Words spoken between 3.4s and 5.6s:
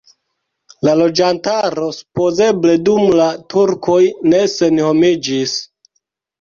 turkoj ne senhomiĝis.